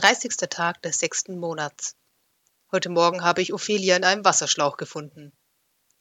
30. 0.00 0.36
Tag 0.48 0.80
des 0.82 1.00
sechsten 1.00 1.40
Monats. 1.40 1.96
Heute 2.70 2.88
Morgen 2.88 3.24
habe 3.24 3.42
ich 3.42 3.52
Ophelia 3.52 3.96
in 3.96 4.04
einem 4.04 4.24
Wasserschlauch 4.24 4.76
gefunden. 4.76 5.32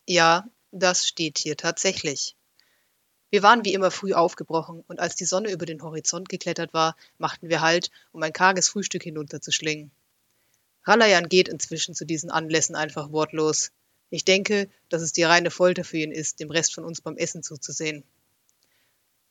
Ja, 0.06 0.48
das 0.70 1.08
steht 1.08 1.40
hier 1.40 1.58
tatsächlich. 1.58 2.36
Wir 3.32 3.42
waren 3.42 3.66
wie 3.66 3.74
immer 3.74 3.90
früh 3.90 4.14
aufgebrochen, 4.14 4.83
und 4.88 5.00
als 5.00 5.16
die 5.16 5.25
Sonne 5.25 5.50
über 5.50 5.66
den 5.66 5.82
Horizont 5.82 6.30
geklettert 6.30 6.75
war, 6.75 6.96
machten 7.18 7.50
wir 7.50 7.62
Halt, 7.62 7.90
um 8.12 8.21
ein 8.21 8.34
karges 8.34 8.70
Frühstück 8.70 9.02
hinunterzuschlingen. 9.02 9.89
Ralayan 10.84 11.27
geht 11.27 11.48
inzwischen 11.48 11.95
zu 11.95 12.05
diesen 12.05 12.29
Anlässen 12.29 12.75
einfach 12.75 13.11
wortlos. 13.11 13.71
Ich 14.11 14.23
denke, 14.23 14.70
dass 14.89 15.02
es 15.02 15.11
die 15.11 15.23
reine 15.23 15.50
Folter 15.50 15.84
für 15.84 15.98
ihn 15.98 16.11
ist, 16.11 16.39
dem 16.39 16.52
Rest 16.52 16.75
von 16.75 16.86
uns 16.86 17.02
beim 17.02 17.18
Essen 17.18 17.41
zuzusehen. 17.41 18.04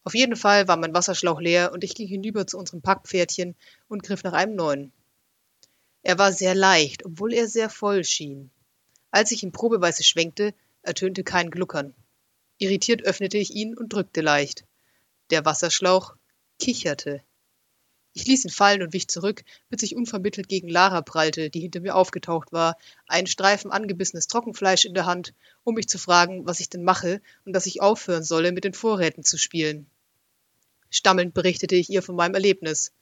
Auf 0.06 0.14
jeden 0.14 0.36
Fall 0.36 0.68
war 0.68 0.76
mein 0.76 0.94
Wasserschlauch 0.94 1.40
leer 1.40 1.72
und 1.72 1.82
ich 1.82 1.96
ging 1.96 2.06
hinüber 2.06 2.46
zu 2.46 2.58
unserem 2.58 2.80
Packpferdchen 2.80 3.56
und 3.88 4.04
griff 4.04 4.22
nach 4.22 4.34
einem 4.34 4.54
neuen. 4.54 4.92
Er 6.04 6.16
war 6.16 6.32
sehr 6.32 6.54
leicht, 6.54 7.04
obwohl 7.04 7.32
er 7.32 7.48
sehr 7.48 7.68
voll 7.68 8.04
schien. 8.04 8.52
Als 9.10 9.32
ich 9.32 9.42
ihn 9.42 9.50
probeweise 9.50 10.04
schwenkte, 10.04 10.54
ertönte 10.82 11.24
kein 11.24 11.50
Gluckern. 11.50 11.92
Irritiert 12.58 13.02
öffnete 13.02 13.36
ich 13.36 13.50
ihn 13.50 13.76
und 13.76 13.92
drückte 13.92 14.20
leicht. 14.20 14.64
Der 15.30 15.44
Wasserschlauch 15.44 16.14
kicherte. 16.60 17.20
Ich 18.12 18.28
ließ 18.28 18.44
ihn 18.44 18.50
fallen 18.52 18.82
und 18.82 18.92
wich 18.92 19.08
zurück, 19.08 19.42
bis 19.70 19.82
ich 19.82 19.96
unvermittelt 19.96 20.48
gegen 20.48 20.68
Lara 20.68 21.02
prallte, 21.02 21.50
die 21.50 21.62
hinter 21.62 21.80
mir 21.80 21.96
aufgetaucht 21.96 22.52
war, 22.52 22.78
einen 23.08 23.26
Streifen 23.26 23.72
angebissenes 23.72 24.28
Trockenfleisch 24.28 24.84
in 24.84 24.94
der 24.94 25.06
Hand, 25.06 25.34
um 25.64 25.74
mich 25.74 25.88
zu 25.88 25.98
fragen, 25.98 26.46
was 26.46 26.60
ich 26.60 26.70
denn 26.70 26.84
mache 26.84 27.20
und 27.44 27.54
dass 27.54 27.66
ich 27.66 27.82
aufhören 27.82 28.22
solle, 28.22 28.52
mit 28.52 28.62
den 28.62 28.72
Vorräten 28.72 29.24
zu 29.24 29.36
spielen. 29.36 29.90
Stammelnd 30.90 31.34
berichtete 31.34 31.76
ich 31.76 31.90
ihr 31.90 32.02
von 32.02 32.16
meinem 32.16 32.34
Erlebnis. 32.34 32.92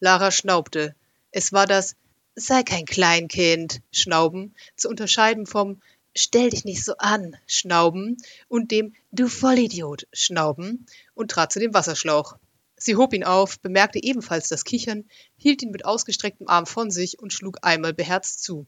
Lara 0.00 0.30
schnaubte. 0.30 0.94
Es 1.30 1.52
war 1.52 1.66
das 1.66 1.96
Sei 2.36 2.62
kein 2.62 2.86
Kleinkind, 2.86 3.82
Schnauben, 3.92 4.54
zu 4.76 4.88
unterscheiden 4.88 5.46
vom 5.46 5.80
Stell 6.14 6.50
dich 6.50 6.64
nicht 6.64 6.84
so 6.84 6.96
an, 6.96 7.36
Schnauben, 7.46 8.16
und 8.48 8.70
dem 8.70 8.94
Du 9.12 9.28
Vollidiot, 9.28 10.06
Schnauben, 10.12 10.86
und 11.14 11.30
trat 11.30 11.52
zu 11.52 11.60
dem 11.60 11.74
Wasserschlauch. 11.74 12.36
Sie 12.76 12.96
hob 12.96 13.12
ihn 13.12 13.24
auf, 13.24 13.60
bemerkte 13.60 14.02
ebenfalls 14.02 14.48
das 14.48 14.64
Kichern, 14.64 15.08
hielt 15.36 15.62
ihn 15.62 15.70
mit 15.70 15.84
ausgestrecktem 15.84 16.48
Arm 16.48 16.66
von 16.66 16.90
sich 16.90 17.18
und 17.18 17.32
schlug 17.32 17.58
einmal 17.62 17.92
beherzt 17.92 18.42
zu. 18.42 18.66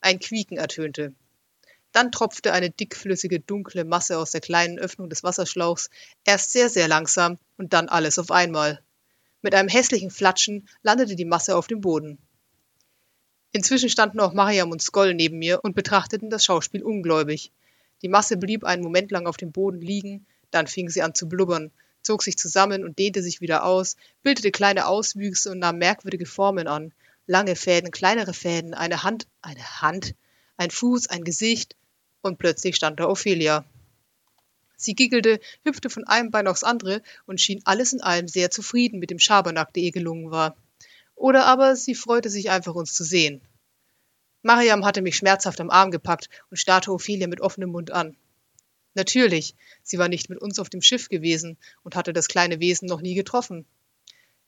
Ein 0.00 0.18
Quieken 0.18 0.58
ertönte. 0.58 1.14
Dann 1.92 2.12
tropfte 2.12 2.52
eine 2.52 2.70
dickflüssige, 2.70 3.40
dunkle 3.40 3.84
Masse 3.84 4.18
aus 4.18 4.30
der 4.30 4.40
kleinen 4.40 4.78
Öffnung 4.78 5.08
des 5.08 5.24
Wasserschlauchs, 5.24 5.90
erst 6.24 6.52
sehr, 6.52 6.68
sehr 6.68 6.86
langsam 6.86 7.38
und 7.56 7.72
dann 7.72 7.88
alles 7.88 8.18
auf 8.18 8.30
einmal. 8.30 8.80
Mit 9.42 9.54
einem 9.54 9.68
hässlichen 9.68 10.10
Flatschen 10.10 10.68
landete 10.82 11.16
die 11.16 11.24
Masse 11.24 11.56
auf 11.56 11.66
dem 11.66 11.80
Boden. 11.80 12.18
Inzwischen 13.52 13.88
standen 13.88 14.20
auch 14.20 14.32
Mariam 14.32 14.70
und 14.70 14.82
Skoll 14.82 15.14
neben 15.14 15.38
mir 15.38 15.64
und 15.64 15.74
betrachteten 15.74 16.30
das 16.30 16.44
Schauspiel 16.44 16.84
ungläubig. 16.84 17.50
Die 18.02 18.08
Masse 18.08 18.36
blieb 18.36 18.64
einen 18.64 18.82
Moment 18.82 19.10
lang 19.10 19.26
auf 19.26 19.36
dem 19.36 19.50
Boden 19.50 19.80
liegen, 19.80 20.26
dann 20.52 20.68
fing 20.68 20.88
sie 20.88 21.02
an 21.02 21.14
zu 21.14 21.28
blubbern, 21.28 21.72
zog 22.02 22.22
sich 22.22 22.38
zusammen 22.38 22.84
und 22.84 22.98
dehnte 22.98 23.22
sich 23.22 23.40
wieder 23.40 23.64
aus, 23.64 23.96
bildete 24.22 24.52
kleine 24.52 24.86
Auswüchse 24.86 25.50
und 25.50 25.58
nahm 25.58 25.78
merkwürdige 25.78 26.26
Formen 26.26 26.68
an. 26.68 26.92
Lange 27.26 27.56
Fäden, 27.56 27.90
kleinere 27.90 28.32
Fäden, 28.32 28.74
eine 28.74 29.02
Hand, 29.02 29.26
eine 29.42 29.82
Hand, 29.82 30.14
ein 30.56 30.70
Fuß, 30.70 31.08
ein 31.08 31.24
Gesicht, 31.24 31.76
und 32.22 32.38
plötzlich 32.38 32.76
stand 32.76 33.00
da 33.00 33.08
Ophelia. 33.08 33.64
Sie 34.76 34.94
giggelte, 34.94 35.40
hüpfte 35.62 35.90
von 35.90 36.04
einem 36.04 36.30
Bein 36.30 36.46
aufs 36.46 36.64
andere 36.64 37.02
und 37.26 37.40
schien 37.40 37.60
alles 37.64 37.92
in 37.92 38.00
allem 38.00 38.28
sehr 38.28 38.50
zufrieden 38.50 38.98
mit 38.98 39.10
dem 39.10 39.18
Schabernack, 39.18 39.74
der 39.74 39.82
ihr 39.82 39.92
gelungen 39.92 40.30
war. 40.30 40.56
Oder 41.14 41.44
aber 41.44 41.76
sie 41.76 41.94
freute 41.94 42.30
sich 42.30 42.50
einfach, 42.50 42.74
uns 42.74 42.94
zu 42.94 43.04
sehen. 43.04 43.42
Mariam 44.42 44.86
hatte 44.86 45.02
mich 45.02 45.16
schmerzhaft 45.16 45.60
am 45.60 45.68
Arm 45.68 45.90
gepackt 45.90 46.30
und 46.50 46.56
starrte 46.56 46.92
Ophelia 46.92 47.26
mit 47.26 47.42
offenem 47.42 47.70
Mund 47.72 47.90
an. 47.90 48.16
Natürlich, 48.94 49.54
sie 49.82 49.98
war 49.98 50.08
nicht 50.08 50.30
mit 50.30 50.40
uns 50.40 50.58
auf 50.58 50.70
dem 50.70 50.80
Schiff 50.80 51.10
gewesen 51.10 51.58
und 51.82 51.94
hatte 51.94 52.14
das 52.14 52.26
kleine 52.26 52.58
Wesen 52.58 52.88
noch 52.88 53.02
nie 53.02 53.14
getroffen. 53.14 53.66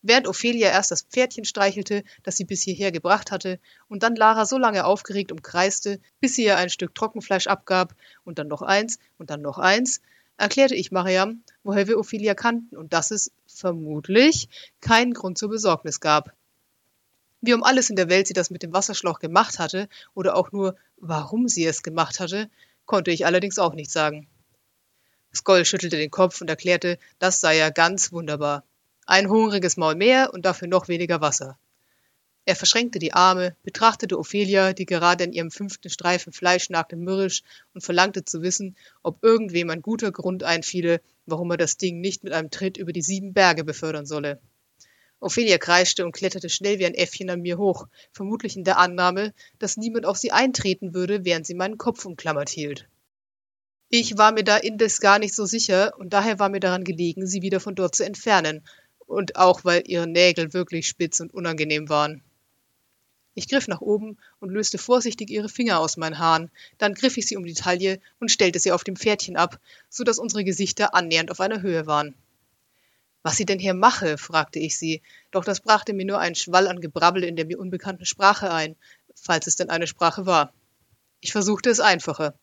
Während 0.02 0.26
Ophelia 0.26 0.68
erst 0.68 0.90
das 0.90 1.02
Pferdchen 1.02 1.44
streichelte, 1.44 2.02
das 2.24 2.36
sie 2.36 2.44
bis 2.44 2.62
hierher 2.62 2.90
gebracht 2.90 3.30
hatte, 3.30 3.60
und 3.88 4.02
dann 4.02 4.16
Lara 4.16 4.46
so 4.46 4.58
lange 4.58 4.84
aufgeregt 4.84 5.30
umkreiste, 5.30 6.00
bis 6.20 6.34
sie 6.34 6.44
ihr 6.44 6.56
ein 6.56 6.70
Stück 6.70 6.94
Trockenfleisch 6.94 7.46
abgab, 7.46 7.94
und 8.24 8.40
dann 8.40 8.48
noch 8.48 8.62
eins, 8.62 8.98
und 9.18 9.30
dann 9.30 9.42
noch 9.42 9.58
eins, 9.58 10.00
erklärte 10.36 10.74
ich 10.74 10.90
Mariam, 10.90 11.44
woher 11.62 11.86
wir 11.86 11.98
Ophelia 11.98 12.34
kannten 12.34 12.76
und 12.76 12.92
dass 12.92 13.12
es, 13.12 13.30
vermutlich, 13.46 14.48
keinen 14.80 15.14
Grund 15.14 15.38
zur 15.38 15.50
Besorgnis 15.50 16.00
gab. 16.00 16.32
Wie 17.40 17.54
um 17.54 17.62
alles 17.62 17.88
in 17.88 17.96
der 17.96 18.08
Welt 18.08 18.26
sie 18.26 18.34
das 18.34 18.50
mit 18.50 18.64
dem 18.64 18.72
Wasserschlauch 18.72 19.20
gemacht 19.20 19.60
hatte, 19.60 19.88
oder 20.14 20.34
auch 20.34 20.50
nur, 20.50 20.74
warum 20.96 21.46
sie 21.46 21.64
es 21.64 21.84
gemacht 21.84 22.18
hatte, 22.18 22.50
konnte 22.86 23.12
ich 23.12 23.24
allerdings 23.24 23.60
auch 23.60 23.74
nicht 23.74 23.92
sagen. 23.92 24.26
Skoll 25.32 25.64
schüttelte 25.64 25.96
den 25.96 26.10
Kopf 26.10 26.40
und 26.40 26.50
erklärte, 26.50 26.98
das 27.20 27.40
sei 27.40 27.56
ja 27.56 27.70
ganz 27.70 28.10
wunderbar. 28.10 28.64
Ein 29.12 29.28
hungriges 29.28 29.76
Maul 29.76 29.94
mehr 29.94 30.32
und 30.32 30.46
dafür 30.46 30.68
noch 30.68 30.88
weniger 30.88 31.20
Wasser. 31.20 31.58
Er 32.46 32.56
verschränkte 32.56 32.98
die 32.98 33.12
Arme, 33.12 33.54
betrachtete 33.62 34.18
Ophelia, 34.18 34.72
die 34.72 34.86
gerade 34.86 35.24
in 35.24 35.34
ihrem 35.34 35.50
fünften 35.50 35.90
Streifen 35.90 36.32
Fleisch 36.32 36.70
nagte, 36.70 36.96
mürrisch 36.96 37.42
und 37.74 37.84
verlangte 37.84 38.24
zu 38.24 38.40
wissen, 38.40 38.74
ob 39.02 39.22
irgendwem 39.22 39.68
ein 39.68 39.82
guter 39.82 40.12
Grund 40.12 40.44
einfiele, 40.44 41.02
warum 41.26 41.50
er 41.50 41.58
das 41.58 41.76
Ding 41.76 42.00
nicht 42.00 42.24
mit 42.24 42.32
einem 42.32 42.50
Tritt 42.50 42.78
über 42.78 42.94
die 42.94 43.02
sieben 43.02 43.34
Berge 43.34 43.64
befördern 43.64 44.06
solle. 44.06 44.40
Ophelia 45.20 45.58
kreischte 45.58 46.06
und 46.06 46.12
kletterte 46.12 46.48
schnell 46.48 46.78
wie 46.78 46.86
ein 46.86 46.94
Äffchen 46.94 47.28
an 47.28 47.42
mir 47.42 47.58
hoch, 47.58 47.88
vermutlich 48.12 48.56
in 48.56 48.64
der 48.64 48.78
Annahme, 48.78 49.34
dass 49.58 49.76
niemand 49.76 50.06
auf 50.06 50.16
sie 50.16 50.32
eintreten 50.32 50.94
würde, 50.94 51.26
während 51.26 51.46
sie 51.46 51.54
meinen 51.54 51.76
Kopf 51.76 52.06
umklammert 52.06 52.48
hielt. 52.48 52.88
Ich 53.94 54.16
war 54.16 54.32
mir 54.32 54.42
da 54.42 54.56
indes 54.56 55.00
gar 55.00 55.18
nicht 55.18 55.34
so 55.34 55.44
sicher, 55.44 55.92
und 55.98 56.14
daher 56.14 56.38
war 56.38 56.48
mir 56.48 56.60
daran 56.60 56.82
gelegen, 56.82 57.26
sie 57.26 57.42
wieder 57.42 57.60
von 57.60 57.74
dort 57.74 57.94
zu 57.94 58.06
entfernen, 58.06 58.64
und 59.06 59.36
auch 59.36 59.64
weil 59.64 59.82
ihre 59.86 60.06
Nägel 60.06 60.52
wirklich 60.52 60.86
spitz 60.86 61.20
und 61.20 61.34
unangenehm 61.34 61.88
waren. 61.88 62.22
Ich 63.34 63.48
griff 63.48 63.66
nach 63.66 63.80
oben 63.80 64.18
und 64.40 64.50
löste 64.50 64.76
vorsichtig 64.76 65.30
ihre 65.30 65.48
Finger 65.48 65.80
aus 65.80 65.96
meinen 65.96 66.18
Haaren, 66.18 66.50
dann 66.76 66.94
griff 66.94 67.16
ich 67.16 67.26
sie 67.26 67.36
um 67.36 67.44
die 67.44 67.54
Taille 67.54 67.98
und 68.20 68.30
stellte 68.30 68.58
sie 68.58 68.72
auf 68.72 68.84
dem 68.84 68.96
Pferdchen 68.96 69.36
ab, 69.36 69.58
so 69.88 70.04
dass 70.04 70.18
unsere 70.18 70.44
Gesichter 70.44 70.94
annähernd 70.94 71.30
auf 71.30 71.40
einer 71.40 71.62
Höhe 71.62 71.86
waren. 71.86 72.14
Was 73.22 73.36
sie 73.36 73.46
denn 73.46 73.58
hier 73.58 73.72
mache, 73.72 74.18
fragte 74.18 74.58
ich 74.58 74.76
sie, 74.76 75.00
doch 75.30 75.44
das 75.44 75.60
brachte 75.60 75.94
mir 75.94 76.04
nur 76.04 76.18
einen 76.18 76.34
Schwall 76.34 76.66
an 76.68 76.80
Gebrabbel 76.80 77.24
in 77.24 77.36
der 77.36 77.46
mir 77.46 77.58
unbekannten 77.58 78.04
Sprache 78.04 78.52
ein, 78.52 78.76
falls 79.14 79.46
es 79.46 79.56
denn 79.56 79.70
eine 79.70 79.86
Sprache 79.86 80.26
war. 80.26 80.52
Ich 81.20 81.32
versuchte 81.32 81.70
es 81.70 81.80
einfacher. 81.80 82.34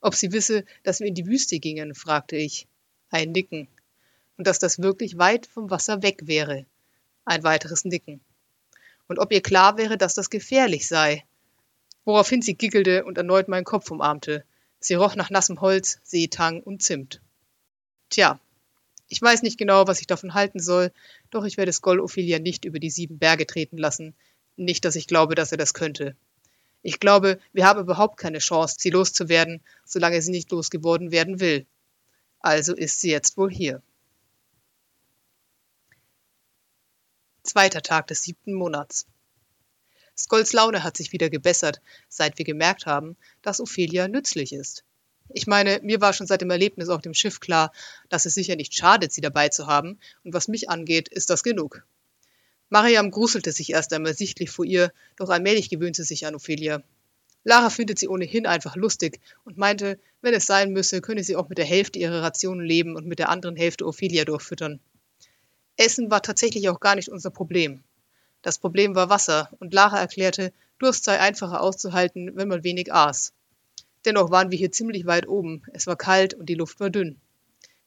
Ob 0.00 0.14
sie 0.14 0.32
wisse, 0.32 0.64
dass 0.84 1.00
wir 1.00 1.08
in 1.08 1.14
die 1.14 1.26
Wüste 1.26 1.58
gingen, 1.58 1.94
fragte 1.94 2.36
ich. 2.36 2.68
Ein 3.10 3.32
Nicken 3.32 3.66
und 4.40 4.46
dass 4.46 4.58
das 4.58 4.78
wirklich 4.80 5.18
weit 5.18 5.44
vom 5.44 5.68
Wasser 5.68 6.00
weg 6.00 6.20
wäre. 6.22 6.64
Ein 7.26 7.44
weiteres 7.44 7.84
Nicken. 7.84 8.22
Und 9.06 9.18
ob 9.18 9.32
ihr 9.32 9.42
klar 9.42 9.76
wäre, 9.76 9.98
dass 9.98 10.14
das 10.14 10.30
gefährlich 10.30 10.88
sei. 10.88 11.26
Woraufhin 12.06 12.40
sie 12.40 12.54
giggelte 12.54 13.04
und 13.04 13.18
erneut 13.18 13.48
meinen 13.48 13.66
Kopf 13.66 13.90
umarmte. 13.90 14.42
Sie 14.78 14.94
roch 14.94 15.14
nach 15.14 15.28
nassem 15.28 15.60
Holz, 15.60 15.98
Seetang 16.04 16.62
und 16.62 16.82
Zimt. 16.82 17.20
Tja, 18.08 18.40
ich 19.08 19.20
weiß 19.20 19.42
nicht 19.42 19.58
genau, 19.58 19.86
was 19.86 20.00
ich 20.00 20.06
davon 20.06 20.32
halten 20.32 20.58
soll, 20.58 20.90
doch 21.28 21.44
ich 21.44 21.58
werde 21.58 21.74
Skoll 21.74 22.00
Ophelia 22.00 22.38
nicht 22.38 22.64
über 22.64 22.78
die 22.78 22.88
sieben 22.88 23.18
Berge 23.18 23.46
treten 23.46 23.76
lassen. 23.76 24.14
Nicht, 24.56 24.86
dass 24.86 24.96
ich 24.96 25.06
glaube, 25.06 25.34
dass 25.34 25.52
er 25.52 25.58
das 25.58 25.74
könnte. 25.74 26.16
Ich 26.80 26.98
glaube, 26.98 27.38
wir 27.52 27.66
haben 27.66 27.80
überhaupt 27.80 28.16
keine 28.16 28.38
Chance, 28.38 28.76
sie 28.78 28.88
loszuwerden, 28.88 29.60
solange 29.84 30.22
sie 30.22 30.30
nicht 30.30 30.50
losgeworden 30.50 31.10
werden 31.10 31.40
will. 31.40 31.66
Also 32.38 32.74
ist 32.74 33.02
sie 33.02 33.10
jetzt 33.10 33.36
wohl 33.36 33.50
hier. 33.50 33.82
Zweiter 37.42 37.80
Tag 37.80 38.06
des 38.08 38.22
siebten 38.22 38.52
Monats. 38.52 39.06
Skolls 40.16 40.52
Laune 40.52 40.84
hat 40.84 40.98
sich 40.98 41.12
wieder 41.12 41.30
gebessert, 41.30 41.80
seit 42.06 42.36
wir 42.36 42.44
gemerkt 42.44 42.84
haben, 42.84 43.16
dass 43.40 43.60
Ophelia 43.60 44.08
nützlich 44.08 44.52
ist. 44.52 44.84
Ich 45.30 45.46
meine, 45.46 45.80
mir 45.82 46.02
war 46.02 46.12
schon 46.12 46.26
seit 46.26 46.42
dem 46.42 46.50
Erlebnis 46.50 46.90
auf 46.90 47.00
dem 47.00 47.14
Schiff 47.14 47.40
klar, 47.40 47.72
dass 48.10 48.26
es 48.26 48.34
sicher 48.34 48.56
nicht 48.56 48.74
schadet, 48.74 49.12
sie 49.12 49.22
dabei 49.22 49.48
zu 49.48 49.66
haben, 49.66 49.98
und 50.22 50.34
was 50.34 50.48
mich 50.48 50.68
angeht, 50.68 51.08
ist 51.08 51.30
das 51.30 51.42
genug. 51.42 51.86
Mariam 52.68 53.10
gruselte 53.10 53.52
sich 53.52 53.70
erst 53.70 53.94
einmal 53.94 54.14
sichtlich 54.14 54.50
vor 54.50 54.66
ihr, 54.66 54.92
doch 55.16 55.30
allmählich 55.30 55.70
gewöhnte 55.70 56.02
sie 56.02 56.08
sich 56.08 56.26
an 56.26 56.34
Ophelia. 56.34 56.82
Lara 57.42 57.70
findet 57.70 57.98
sie 57.98 58.08
ohnehin 58.08 58.46
einfach 58.46 58.76
lustig 58.76 59.18
und 59.44 59.56
meinte, 59.56 59.98
wenn 60.20 60.34
es 60.34 60.44
sein 60.44 60.72
müsse, 60.72 61.00
könne 61.00 61.24
sie 61.24 61.36
auch 61.36 61.48
mit 61.48 61.56
der 61.56 61.64
Hälfte 61.64 61.98
ihrer 61.98 62.22
Rationen 62.22 62.66
leben 62.66 62.96
und 62.96 63.06
mit 63.06 63.18
der 63.18 63.30
anderen 63.30 63.56
Hälfte 63.56 63.86
Ophelia 63.86 64.26
durchfüttern. 64.26 64.78
Essen 65.76 66.10
war 66.10 66.22
tatsächlich 66.22 66.68
auch 66.68 66.80
gar 66.80 66.94
nicht 66.94 67.08
unser 67.08 67.30
Problem. 67.30 67.82
Das 68.42 68.58
Problem 68.58 68.94
war 68.94 69.10
Wasser, 69.10 69.50
und 69.58 69.74
Lara 69.74 69.98
erklärte, 69.98 70.52
Durst 70.78 71.04
sei 71.04 71.20
einfacher 71.20 71.60
auszuhalten, 71.60 72.36
wenn 72.36 72.48
man 72.48 72.64
wenig 72.64 72.92
aß. 72.92 73.32
Dennoch 74.06 74.30
waren 74.30 74.50
wir 74.50 74.56
hier 74.56 74.72
ziemlich 74.72 75.04
weit 75.04 75.28
oben, 75.28 75.62
es 75.74 75.86
war 75.86 75.96
kalt 75.96 76.32
und 76.32 76.46
die 76.46 76.54
Luft 76.54 76.80
war 76.80 76.88
dünn. 76.88 77.20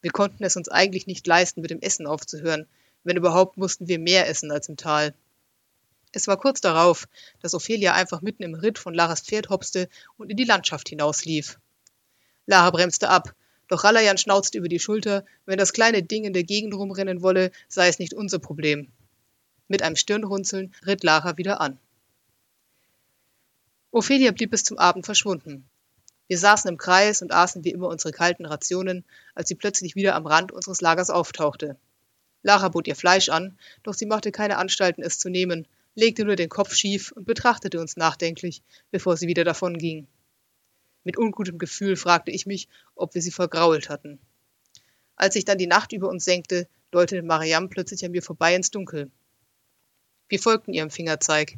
Wir 0.01 0.11
konnten 0.11 0.43
es 0.43 0.55
uns 0.55 0.69
eigentlich 0.69 1.07
nicht 1.07 1.25
leisten, 1.25 1.61
mit 1.61 1.71
dem 1.71 1.81
Essen 1.81 2.05
aufzuhören. 2.05 2.67
Wenn 3.03 3.17
überhaupt, 3.17 3.57
mussten 3.57 3.87
wir 3.87 3.97
mehr 3.99 4.29
essen 4.29 4.51
als 4.51 4.69
im 4.69 4.77
Tal. 4.77 5.13
Es 6.11 6.27
war 6.27 6.37
kurz 6.37 6.61
darauf, 6.61 7.07
dass 7.41 7.55
Ophelia 7.55 7.93
einfach 7.93 8.21
mitten 8.21 8.43
im 8.43 8.53
Ritt 8.53 8.77
von 8.77 8.93
Laras 8.93 9.21
Pferd 9.21 9.49
hopste 9.49 9.89
und 10.17 10.29
in 10.29 10.37
die 10.37 10.43
Landschaft 10.43 10.89
hinauslief. 10.89 11.57
Lara 12.45 12.69
bremste 12.69 13.09
ab, 13.09 13.33
doch 13.67 13.83
Ralayan 13.83 14.17
schnauzte 14.17 14.57
über 14.57 14.67
die 14.67 14.79
Schulter, 14.79 15.25
wenn 15.45 15.57
das 15.57 15.73
kleine 15.73 16.03
Ding 16.03 16.25
in 16.25 16.33
der 16.33 16.43
Gegend 16.43 16.73
rumrennen 16.73 17.21
wolle, 17.21 17.51
sei 17.67 17.87
es 17.87 17.99
nicht 17.99 18.13
unser 18.13 18.39
Problem. 18.39 18.91
Mit 19.67 19.81
einem 19.81 19.95
Stirnrunzeln 19.95 20.73
ritt 20.85 21.03
Lara 21.03 21.37
wieder 21.37 21.61
an. 21.61 21.79
Ophelia 23.91 24.31
blieb 24.31 24.51
bis 24.51 24.63
zum 24.63 24.77
Abend 24.77 25.05
verschwunden. 25.05 25.65
Wir 26.27 26.37
saßen 26.37 26.69
im 26.69 26.77
Kreis 26.77 27.21
und 27.21 27.31
aßen 27.31 27.63
wie 27.63 27.71
immer 27.71 27.87
unsere 27.87 28.11
kalten 28.11 28.45
Rationen, 28.45 29.05
als 29.35 29.49
sie 29.49 29.55
plötzlich 29.55 29.95
wieder 29.95 30.15
am 30.15 30.25
Rand 30.25 30.51
unseres 30.51 30.81
Lagers 30.81 31.09
auftauchte. 31.09 31.77
Lara 32.41 32.69
bot 32.69 32.87
ihr 32.87 32.95
Fleisch 32.95 33.29
an, 33.29 33.57
doch 33.83 33.93
sie 33.93 34.05
machte 34.05 34.31
keine 34.31 34.57
Anstalten, 34.57 35.03
es 35.03 35.19
zu 35.19 35.29
nehmen, 35.29 35.67
legte 35.95 36.25
nur 36.25 36.35
den 36.35 36.49
Kopf 36.49 36.73
schief 36.73 37.11
und 37.11 37.25
betrachtete 37.25 37.79
uns 37.79 37.95
nachdenklich, 37.95 38.61
bevor 38.91 39.15
sie 39.15 39.27
wieder 39.27 39.43
davonging. 39.43 40.07
Mit 41.03 41.17
ungutem 41.17 41.57
Gefühl 41.57 41.95
fragte 41.95 42.31
ich 42.31 42.45
mich, 42.45 42.67
ob 42.95 43.13
wir 43.15 43.21
sie 43.21 43.31
vergrault 43.31 43.89
hatten. 43.89 44.19
Als 45.15 45.33
sich 45.33 45.45
dann 45.45 45.57
die 45.57 45.67
Nacht 45.67 45.93
über 45.93 46.09
uns 46.09 46.25
senkte, 46.25 46.67
deutete 46.91 47.23
Mariam 47.23 47.69
plötzlich 47.69 48.03
an 48.05 48.11
mir 48.11 48.21
vorbei 48.21 48.55
ins 48.55 48.71
Dunkel. 48.71 49.11
Wir 50.29 50.39
folgten 50.39 50.73
ihrem 50.73 50.89
Fingerzeig. 50.89 51.57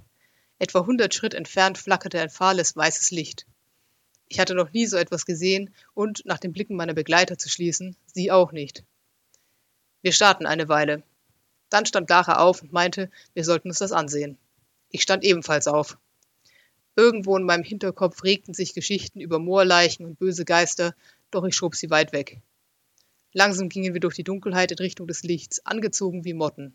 Etwa 0.60 0.86
hundert 0.86 1.14
Schritt 1.14 1.34
entfernt 1.34 1.78
flackerte 1.78 2.20
ein 2.20 2.30
fahles 2.30 2.76
weißes 2.76 3.12
Licht. 3.12 3.46
Ich 4.28 4.40
hatte 4.40 4.56
noch 4.56 4.72
nie 4.72 4.88
so 4.88 4.98
etwas 4.98 5.26
gesehen 5.26 5.74
und, 5.94 6.26
nach 6.26 6.40
den 6.40 6.54
Blicken 6.54 6.76
meiner 6.76 6.94
Begleiter 6.94 7.38
zu 7.38 7.50
schließen, 7.50 7.96
sie 8.06 8.32
auch 8.32 8.52
nicht. 8.52 8.84
Wir 10.02 10.12
starrten 10.12 10.46
eine 10.46 10.68
Weile. 10.68 11.04
Dann 11.70 11.86
stand 11.86 12.10
Lara 12.10 12.38
auf 12.40 12.62
und 12.62 12.74
meinte, 12.74 13.12
wir 13.34 13.44
sollten 13.44 13.70
uns 13.70 13.80
das 13.80 13.92
ansehen. 13.92 14.38
Ich 14.90 15.02
stand 15.02 15.24
ebenfalls 15.24 15.68
auf. 15.68 15.98
Irgendwo 16.96 17.36
in 17.36 17.44
meinem 17.44 17.64
Hinterkopf 17.64 18.24
regten 18.24 18.54
sich 18.54 18.74
Geschichten 18.74 19.20
über 19.20 19.40
Moorleichen 19.40 20.06
und 20.06 20.18
böse 20.18 20.46
Geister, 20.46 20.96
doch 21.30 21.44
ich 21.44 21.56
schob 21.56 21.76
sie 21.76 21.90
weit 21.90 22.14
weg. 22.14 22.42
Langsam 23.34 23.68
gingen 23.68 23.94
wir 23.94 24.00
durch 24.00 24.16
die 24.16 24.24
Dunkelheit 24.24 24.72
in 24.72 24.78
Richtung 24.78 25.08
des 25.08 25.24
Lichts, 25.24 25.66
angezogen 25.66 26.24
wie 26.24 26.34
Motten. 26.34 26.74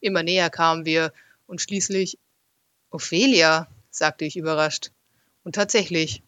Immer 0.00 0.22
näher 0.22 0.50
kamen 0.50 0.84
wir, 0.84 1.12
und 1.46 1.62
schließlich 1.62 2.18
Ophelia, 2.90 3.66
sagte 3.90 4.24
ich 4.24 4.36
überrascht. 4.36 4.90
Und 5.42 5.54
tatsächlich. 5.54 6.22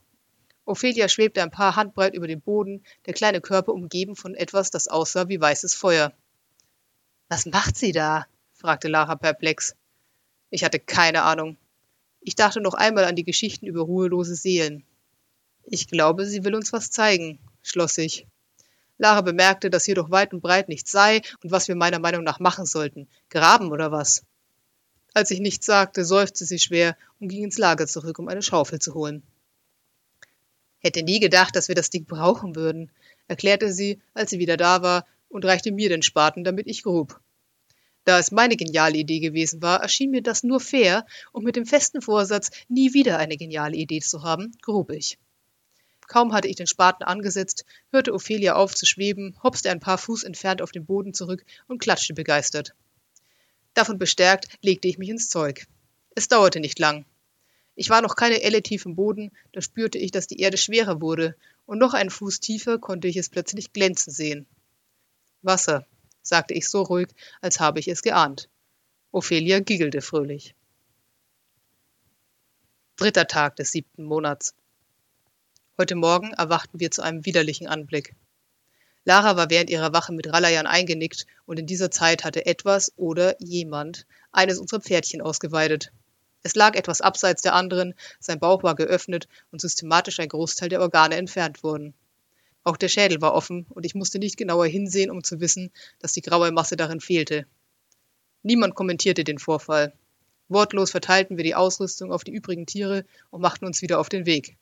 Ophelia 0.65 1.09
schwebte 1.09 1.43
ein 1.43 1.51
paar 1.51 1.77
Handbreit 1.77 2.15
über 2.15 2.27
dem 2.27 2.41
Boden, 2.41 2.83
der 3.05 3.15
kleine 3.15 3.41
Körper 3.41 3.75
umgeben 3.75 4.17
von 4.17 4.35
etwas, 4.35 4.71
das 4.71 4.89
aussah 4.89 5.29
wie 5.29 5.41
weißes 5.41 5.75
Feuer. 5.75 6.13
Was 7.29 7.47
macht 7.47 7.77
sie 7.77 7.93
da? 7.93 8.27
fragte 8.55 8.89
Lara 8.89 9.17
perplex. 9.17 9.75
Ich 10.51 10.65
hatte 10.65 10.79
keine 10.79 11.23
Ahnung. 11.23 11.57
Ich 12.25 12.37
dachte 12.37 12.61
noch 12.61 12.75
einmal 12.75 13.05
an 13.05 13.17
die 13.17 13.25
Geschichten 13.25 13.67
über 13.67 13.83
ruhelose 13.83 14.37
Seelen. 14.37 14.85
Ich 15.65 15.89
glaube, 15.89 16.27
sie 16.27 16.45
will 16.45 16.55
uns 16.55 16.73
was 16.73 16.91
zeigen, 16.91 17.41
schloss 17.63 17.99
ich. 17.99 18.27
Lara 18.99 19.21
bemerkte, 19.23 19.71
dass 19.71 19.85
hier 19.85 19.97
doch 19.97 20.11
weit 20.11 20.33
und 20.33 20.41
breit 20.41 20.69
nichts 20.69 20.93
sei 20.93 21.23
und 21.43 21.51
was 21.51 21.67
wir 21.67 21.75
meiner 21.75 21.99
Meinung 21.99 22.23
nach 22.23 22.39
machen 22.39 22.67
sollten. 22.67 23.09
Graben 23.31 23.73
oder 23.73 23.91
was? 23.91 24.25
Als 25.15 25.31
ich 25.33 25.41
nichts 25.41 25.67
sagte, 25.67 26.05
seufzte 26.05 26.45
sie 26.45 26.61
schwer 26.61 26.97
und 27.19 27.29
ging 27.29 27.45
ins 27.45 27.59
Lager 27.59 27.87
zurück, 27.87 28.19
um 28.19 28.29
eine 28.29 28.43
Schaufel 28.43 28.79
zu 28.79 28.95
holen. 28.95 29.23
Hätte 30.79 31.03
nie 31.03 31.21
gedacht, 31.21 31.55
dass 31.57 31.69
wir 31.69 31.75
das 31.75 31.91
Ding 31.91 32.05
brauchen 32.05 32.55
würden, 32.55 32.91
erklärte 33.29 33.73
sie, 33.73 34.01
als 34.15 34.31
sie 34.31 34.39
wieder 34.39 34.57
da 34.57 34.83
war, 34.83 35.07
und 35.29 35.45
reichte 35.45 35.73
mir 35.73 35.89
den 35.89 36.03
Spaten, 36.03 36.45
damit 36.45 36.67
ich 36.67 36.83
grub. 36.83 37.21
Da 38.05 38.19
es 38.19 38.33
meine 38.33 38.57
geniale 38.57 38.99
Idee 38.99 39.21
gewesen 39.21 39.63
war, 39.63 39.81
erschien 39.81 40.11
mir 40.11 40.23
das 40.23 40.43
nur 40.43 40.61
fair, 40.61 41.07
und 41.33 41.45
mit 41.45 41.57
dem 41.57 41.67
festen 41.67 42.03
Vorsatz, 42.03 42.51
nie 42.69 42.95
wieder 42.95 43.19
eine 43.19 43.37
geniale 43.37 43.77
Idee 43.77 44.01
zu 44.01 44.23
haben, 44.23 44.57
grub 44.63 44.91
ich. 44.91 45.19
Kaum 46.09 46.33
hatte 46.33 46.49
ich 46.49 46.57
den 46.57 46.67
Spaten 46.67 47.05
angesetzt, 47.05 47.65
hörte 47.91 48.13
Ophelia 48.13 48.57
auf 48.57 48.75
zu 48.75 48.87
schweben, 48.87 49.37
hopste 49.43 49.71
ein 49.71 49.81
paar 49.81 49.99
Fuß 49.99 50.25
entfernt 50.25 50.61
auf 50.61 50.73
den 50.73 50.85
Boden 50.85 51.15
zurück 51.15 51.45
und 51.69 51.81
klatschte 51.81 52.13
begeistert. 52.13 52.75
Davon 53.75 53.99
bestärkt 53.99 54.49
legte 54.61 54.89
ich 54.89 54.99
mich 54.99 55.09
ins 55.09 55.29
Zeug. 55.29 55.67
Es 56.15 56.29
dauerte 56.29 56.61
nicht 56.61 56.79
lang. 56.79 57.07
Ich 57.75 57.89
war 57.89 58.03
noch 58.03 58.17
keine 58.17 58.43
Elle 58.43 58.63
tief 58.63 58.85
im 58.85 58.97
Boden, 58.97 59.31
da 59.53 59.63
spürte 59.63 59.97
ich, 59.97 60.11
dass 60.11 60.27
die 60.27 60.41
Erde 60.41 60.59
schwerer 60.59 61.01
wurde, 61.01 61.37
und 61.65 61.79
noch 61.79 61.95
einen 61.95 62.11
Fuß 62.11 62.41
tiefer 62.41 62.79
konnte 62.79 63.09
ich 63.09 63.17
es 63.17 63.31
plötzlich 63.31 63.73
glänzen 63.73 64.13
sehen. 64.13 64.47
Wasser, 65.41 65.87
sagte 66.23 66.55
ich 66.55 66.69
so 66.69 66.83
ruhig, 66.83 67.09
als 67.41 67.61
habe 67.61 67.81
ich 67.81 67.89
es 67.89 68.03
geahnt. 68.03 68.49
Ophelia 69.11 69.61
giggelte 69.61 70.01
fröhlich. 70.01 70.55
Dritter 72.97 73.27
Tag 73.27 73.57
des 73.57 73.73
siebten 73.73 74.05
Monats. 74.05 74.55
Heute 75.77 75.97
Morgen 75.97 76.33
erwachten 76.33 76.81
wir 76.81 76.91
zu 76.91 77.03
einem 77.03 77.27
widerlichen 77.27 77.67
Anblick. 77.67 78.15
Lara 79.05 79.37
war 79.37 79.51
während 79.51 79.69
ihrer 79.71 79.93
Wache 79.93 80.13
mit 80.13 80.33
Ralayan 80.33 80.67
eingenickt 80.67 81.27
und 81.45 81.59
in 81.59 81.67
dieser 81.67 81.91
Zeit 81.91 82.25
hatte 82.25 82.47
etwas 82.47 82.93
oder 82.97 83.35
jemand 83.41 84.07
eines 84.31 84.59
unserer 84.59 84.81
Pferdchen 84.81 85.21
ausgeweidet. 85.21 85.93
Es 86.45 86.55
lag 86.55 86.75
etwas 86.77 87.01
abseits 87.01 87.43
der 87.43 87.55
anderen, 87.55 87.95
sein 88.21 88.39
Bauch 88.39 88.63
war 88.63 88.75
geöffnet 88.75 89.29
und 89.51 89.61
systematisch 89.61 90.21
ein 90.21 90.29
Großteil 90.29 90.69
der 90.69 90.81
Organe 90.81 91.17
entfernt 91.17 91.63
wurden. 91.63 91.95
Auch 92.65 92.77
der 92.77 92.89
Schädel 92.89 93.21
war 93.21 93.35
offen, 93.35 93.67
und 93.71 93.85
ich 93.85 93.95
musste 93.95 94.19
nicht 94.19 94.37
genauer 94.37 94.67
hinsehen, 94.67 95.11
um 95.11 95.25
zu 95.25 95.41
wissen, 95.41 95.73
dass 95.99 96.13
die 96.13 96.23
graue 96.23 96.53
Masse 96.53 96.77
darin 96.77 97.01
fehlte. 97.01 97.47
Niemand 98.43 98.75
kommentierte 98.75 99.25
den 99.25 99.39
Vorfall. 99.39 99.93
Wortlos 100.49 100.91
verteilten 100.91 101.37
wir 101.37 101.45
die 101.45 101.55
Ausrüstung 101.55 102.13
auf 102.13 102.25
die 102.25 102.33
übrigen 102.33 102.67
Tiere 102.67 103.05
und 103.31 103.41
machten 103.41 103.65
uns 103.67 103.83
wieder 103.83 103.99
auf 103.99 104.09
den 104.09 104.27
Weg. 104.27 104.57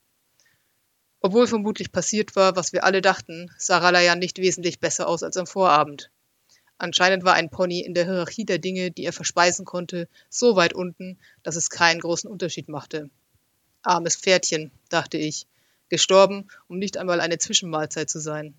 Obwohl 1.21 1.47
vermutlich 1.47 1.93
passiert 1.93 2.37
war, 2.37 2.57
was 2.57 2.73
wir 2.73 2.85
alle 2.85 3.03
dachten, 3.03 3.51
sah 3.59 3.79
Ralayan 3.79 4.19
nicht 4.19 4.39
wesentlich 4.39 4.81
besser 4.81 5.07
aus 5.07 5.23
als 5.23 5.37
am 5.37 5.47
Vorabend. 5.47 6.11
Anscheinend 6.79 7.25
war 7.25 7.35
ein 7.35 7.51
Pony 7.51 7.81
in 7.81 7.93
der 7.93 8.07
Hierarchie 8.07 8.47
der 8.47 8.59
Dinge, 8.59 8.91
die 8.91 9.05
er 9.05 9.13
verspeisen 9.13 9.67
konnte, 9.67 10.09
so 10.31 10.57
weit 10.57 10.73
unten, 10.73 11.19
dass 11.43 11.57
es 11.57 11.69
keinen 11.69 12.01
großen 12.01 12.31
Unterschied 12.31 12.71
machte. 12.71 13.11
Armes 13.83 14.17
Pferdchen, 14.17 14.71
dachte 14.89 15.19
ich, 15.19 15.47
gestorben, 15.91 16.49
um 16.69 16.79
nicht 16.79 16.97
einmal 16.97 17.21
eine 17.21 17.37
Zwischenmahlzeit 17.37 18.09
zu 18.09 18.21
sein. 18.21 18.55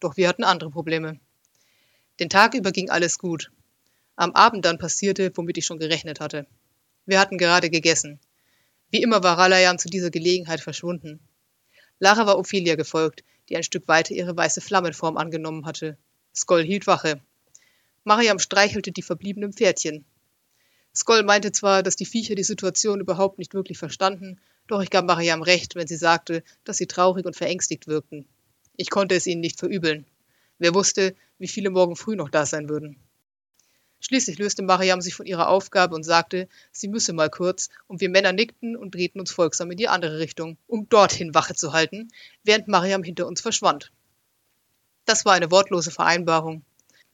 Doch 0.00 0.16
wir 0.16 0.28
hatten 0.28 0.44
andere 0.44 0.70
Probleme. 0.70 1.20
Den 2.18 2.30
Tag 2.30 2.54
über 2.54 2.72
ging 2.72 2.88
alles 2.88 3.18
gut. 3.18 3.50
Am 4.16 4.32
Abend 4.32 4.64
dann 4.64 4.78
passierte, 4.78 5.30
womit 5.34 5.58
ich 5.58 5.66
schon 5.66 5.78
gerechnet 5.78 6.20
hatte. 6.20 6.46
Wir 7.04 7.20
hatten 7.20 7.36
gerade 7.36 7.68
gegessen. 7.68 8.20
Wie 8.90 9.02
immer 9.02 9.22
war 9.22 9.38
Ralayan 9.38 9.78
zu 9.78 9.88
dieser 9.88 10.10
Gelegenheit 10.10 10.60
verschwunden. 10.60 11.20
Lara 11.98 12.26
war 12.26 12.38
Ophelia 12.38 12.74
gefolgt, 12.74 13.24
die 13.48 13.56
ein 13.56 13.62
Stück 13.62 13.88
weiter 13.88 14.14
ihre 14.14 14.36
weiße 14.36 14.60
Flammenform 14.60 15.16
angenommen 15.16 15.66
hatte. 15.66 15.96
Skoll 16.34 16.62
hielt 16.62 16.86
Wache. 16.86 17.20
Mariam 18.04 18.38
streichelte 18.38 18.92
die 18.92 19.02
verbliebenen 19.02 19.52
Pferdchen. 19.52 20.04
Skoll 20.94 21.22
meinte 21.22 21.52
zwar, 21.52 21.82
dass 21.82 21.96
die 21.96 22.06
Viecher 22.06 22.34
die 22.34 22.42
Situation 22.42 23.00
überhaupt 23.00 23.38
nicht 23.38 23.54
wirklich 23.54 23.78
verstanden 23.78 24.40
doch 24.72 24.82
ich 24.82 24.90
gab 24.90 25.04
Mariam 25.04 25.42
recht, 25.42 25.74
wenn 25.74 25.86
sie 25.86 25.96
sagte, 25.96 26.42
dass 26.64 26.78
sie 26.78 26.86
traurig 26.86 27.26
und 27.26 27.36
verängstigt 27.36 27.88
wirkten. 27.88 28.26
Ich 28.76 28.88
konnte 28.88 29.14
es 29.14 29.26
ihnen 29.26 29.42
nicht 29.42 29.58
verübeln. 29.58 30.06
Wer 30.58 30.74
wusste, 30.74 31.14
wie 31.38 31.48
viele 31.48 31.68
morgen 31.68 31.94
früh 31.94 32.16
noch 32.16 32.30
da 32.30 32.46
sein 32.46 32.70
würden. 32.70 32.96
Schließlich 34.00 34.38
löste 34.38 34.62
Mariam 34.62 35.02
sich 35.02 35.14
von 35.14 35.26
ihrer 35.26 35.48
Aufgabe 35.48 35.94
und 35.94 36.04
sagte, 36.04 36.48
sie 36.72 36.88
müsse 36.88 37.12
mal 37.12 37.28
kurz, 37.28 37.68
und 37.86 38.00
wir 38.00 38.08
Männer 38.08 38.32
nickten 38.32 38.74
und 38.74 38.94
drehten 38.94 39.20
uns 39.20 39.30
folgsam 39.30 39.70
in 39.70 39.76
die 39.76 39.88
andere 39.88 40.18
Richtung, 40.18 40.56
um 40.66 40.88
dorthin 40.88 41.34
Wache 41.34 41.54
zu 41.54 41.74
halten, 41.74 42.08
während 42.42 42.66
Mariam 42.66 43.02
hinter 43.02 43.26
uns 43.26 43.42
verschwand. 43.42 43.92
Das 45.04 45.26
war 45.26 45.34
eine 45.34 45.50
wortlose 45.50 45.90
Vereinbarung. 45.90 46.64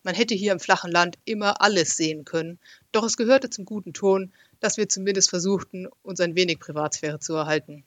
Man 0.04 0.14
hätte 0.14 0.34
hier 0.34 0.52
im 0.52 0.60
flachen 0.60 0.92
Land 0.92 1.18
immer 1.24 1.60
alles 1.60 1.96
sehen 1.96 2.24
können, 2.24 2.60
doch 2.92 3.02
es 3.02 3.16
gehörte 3.16 3.50
zum 3.50 3.64
guten 3.64 3.92
Ton, 3.92 4.32
dass 4.60 4.76
wir 4.76 4.88
zumindest 4.88 5.30
versuchten, 5.30 5.86
uns 6.02 6.20
ein 6.20 6.34
wenig 6.34 6.58
Privatsphäre 6.58 7.20
zu 7.20 7.34
erhalten. 7.34 7.84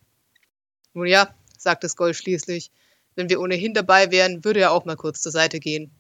Nun 0.93 1.07
ja, 1.07 1.33
sagte 1.57 1.89
Skoll 1.89 2.13
schließlich, 2.13 2.71
wenn 3.15 3.29
wir 3.29 3.41
ohnehin 3.41 3.73
dabei 3.73 4.11
wären, 4.11 4.43
würde 4.43 4.61
er 4.61 4.71
auch 4.71 4.85
mal 4.85 4.95
kurz 4.95 5.21
zur 5.21 5.31
Seite 5.31 5.59
gehen. 5.59 5.91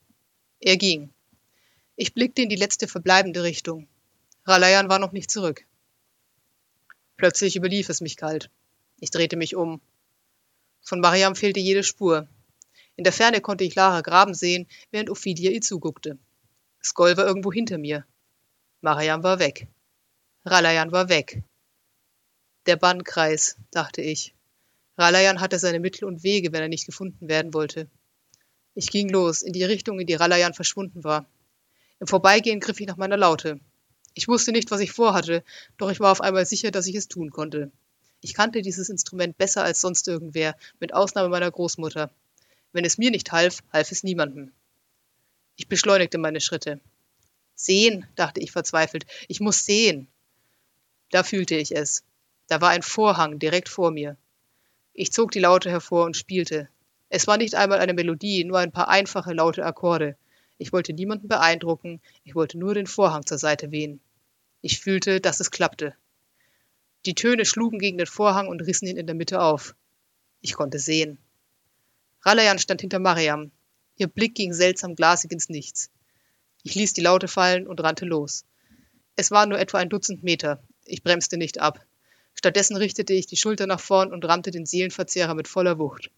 Er 0.59 0.77
ging. 0.77 1.11
Ich 1.95 2.13
blickte 2.13 2.41
in 2.41 2.49
die 2.49 2.55
letzte 2.55 2.87
verbleibende 2.87 3.43
Richtung. 3.43 3.87
Ralayan 4.45 4.89
war 4.89 4.99
noch 4.99 5.11
nicht 5.11 5.29
zurück. 5.29 5.65
Plötzlich 7.17 7.55
überlief 7.55 7.89
es 7.89 8.01
mich 8.01 8.17
kalt. 8.17 8.49
Ich 8.99 9.11
drehte 9.11 9.35
mich 9.35 9.55
um. 9.55 9.81
Von 10.81 10.99
Mariam 10.99 11.35
fehlte 11.35 11.59
jede 11.59 11.83
Spur. 11.83 12.27
In 12.95 13.03
der 13.03 13.13
Ferne 13.13 13.41
konnte 13.41 13.63
ich 13.63 13.75
Lara 13.75 14.01
graben 14.01 14.33
sehen, 14.33 14.67
während 14.89 15.09
Ophidia 15.09 15.51
ihr 15.51 15.61
zuguckte. 15.61 16.17
Skoll 16.83 17.17
war 17.17 17.25
irgendwo 17.25 17.51
hinter 17.51 17.77
mir. 17.77 18.05
Mariam 18.81 19.23
war 19.23 19.39
weg. 19.39 19.67
Ralayan 20.43 20.91
war 20.91 21.07
weg. 21.07 21.43
Der 22.65 22.75
Bannkreis, 22.75 23.57
dachte 23.69 24.01
ich. 24.01 24.33
Ralayan 24.97 25.39
hatte 25.39 25.59
seine 25.59 25.79
Mittel 25.79 26.05
und 26.05 26.23
Wege, 26.23 26.51
wenn 26.51 26.63
er 26.63 26.67
nicht 26.67 26.87
gefunden 26.87 27.27
werden 27.29 27.53
wollte. 27.53 27.87
Ich 28.73 28.89
ging 28.89 29.09
los, 29.09 29.43
in 29.43 29.53
die 29.53 29.63
Richtung, 29.63 29.99
in 29.99 30.07
die 30.07 30.15
Ralayan 30.15 30.55
verschwunden 30.55 31.03
war. 31.03 31.27
Im 31.99 32.07
Vorbeigehen 32.07 32.59
griff 32.59 32.79
ich 32.79 32.87
nach 32.87 32.97
meiner 32.97 33.17
Laute. 33.17 33.59
Ich 34.15 34.27
wusste 34.27 34.51
nicht, 34.51 34.71
was 34.71 34.79
ich 34.79 34.91
vorhatte, 34.91 35.43
doch 35.77 35.91
ich 35.91 35.99
war 35.99 36.11
auf 36.11 36.21
einmal 36.21 36.45
sicher, 36.47 36.71
dass 36.71 36.87
ich 36.87 36.95
es 36.95 37.07
tun 37.07 37.29
konnte. 37.29 37.71
Ich 38.21 38.33
kannte 38.33 38.63
dieses 38.63 38.89
Instrument 38.89 39.37
besser 39.37 39.63
als 39.63 39.79
sonst 39.79 40.07
irgendwer, 40.07 40.55
mit 40.79 40.93
Ausnahme 40.93 41.29
meiner 41.29 41.51
Großmutter. 41.51 42.09
Wenn 42.71 42.85
es 42.85 42.97
mir 42.97 43.11
nicht 43.11 43.31
half, 43.31 43.59
half 43.71 43.91
es 43.91 44.03
niemandem. 44.03 44.51
Ich 45.55 45.67
beschleunigte 45.67 46.17
meine 46.17 46.41
Schritte. 46.41 46.79
Sehen, 47.53 48.07
dachte 48.15 48.39
ich 48.39 48.51
verzweifelt. 48.51 49.05
Ich 49.27 49.39
muss 49.39 49.65
sehen. 49.65 50.07
Da 51.11 51.23
fühlte 51.23 51.55
ich 51.55 51.75
es. 51.75 52.03
Da 52.47 52.59
war 52.61 52.69
ein 52.69 52.81
Vorhang 52.81 53.39
direkt 53.39 53.69
vor 53.69 53.91
mir. 53.91 54.17
Ich 54.93 55.11
zog 55.11 55.31
die 55.31 55.39
Laute 55.39 55.69
hervor 55.69 56.05
und 56.05 56.17
spielte. 56.17 56.67
Es 57.09 57.27
war 57.27 57.37
nicht 57.37 57.55
einmal 57.55 57.79
eine 57.79 57.93
Melodie, 57.93 58.43
nur 58.43 58.59
ein 58.59 58.71
paar 58.71 58.89
einfache 58.89 59.33
laute 59.33 59.65
Akkorde. 59.65 60.17
Ich 60.57 60.73
wollte 60.73 60.93
niemanden 60.93 61.27
beeindrucken, 61.27 62.01
ich 62.23 62.35
wollte 62.35 62.57
nur 62.57 62.73
den 62.73 62.87
Vorhang 62.87 63.25
zur 63.25 63.37
Seite 63.37 63.71
wehen. 63.71 63.99
Ich 64.61 64.79
fühlte, 64.79 65.19
dass 65.19 65.39
es 65.39 65.51
klappte. 65.51 65.95
Die 67.05 67.15
Töne 67.15 67.45
schlugen 67.45 67.79
gegen 67.79 67.97
den 67.97 68.07
Vorhang 68.07 68.47
und 68.47 68.61
rissen 68.61 68.87
ihn 68.87 68.97
in 68.97 69.07
der 69.07 69.15
Mitte 69.15 69.41
auf. 69.41 69.75
Ich 70.39 70.53
konnte 70.53 70.77
sehen. 70.77 71.17
Ralayan 72.21 72.59
stand 72.59 72.81
hinter 72.81 72.99
Mariam. 72.99 73.51
Ihr 73.97 74.07
Blick 74.07 74.35
ging 74.35 74.53
seltsam 74.53 74.95
glasig 74.95 75.31
ins 75.31 75.49
Nichts. 75.49 75.89
Ich 76.63 76.75
ließ 76.75 76.93
die 76.93 77.01
Laute 77.01 77.27
fallen 77.27 77.65
und 77.65 77.81
rannte 77.81 78.05
los. 78.05 78.45
Es 79.15 79.31
waren 79.31 79.49
nur 79.49 79.59
etwa 79.59 79.79
ein 79.79 79.89
Dutzend 79.89 80.23
Meter. 80.23 80.61
Ich 80.85 81.03
bremste 81.03 81.37
nicht 81.37 81.59
ab. 81.59 81.85
Stattdessen 82.33 82.75
richtete 82.75 83.13
ich 83.13 83.27
die 83.27 83.37
Schulter 83.37 83.67
nach 83.67 83.79
vorn 83.79 84.11
und 84.11 84.25
rammte 84.25 84.51
den 84.51 84.65
Seelenverzehrer 84.65 85.35
mit 85.35 85.47
voller 85.47 85.77
Wucht. 85.79 86.09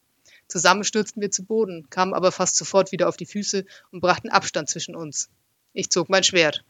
Zusammen 0.48 0.84
stürzten 0.84 1.22
wir 1.22 1.32
zu 1.32 1.44
Boden, 1.44 1.90
kamen 1.90 2.14
aber 2.14 2.32
fast 2.32 2.56
sofort 2.56 2.92
wieder 2.92 3.10
auf 3.10 3.18
die 3.18 3.26
Füße 3.26 3.66
und 3.92 4.02
brachten 4.02 4.30
Abstand 4.30 4.70
zwischen 4.70 4.96
uns. 4.96 5.30
Ich 5.74 5.90
zog 5.90 6.10
mein 6.10 6.24
Schwert. 6.24 6.64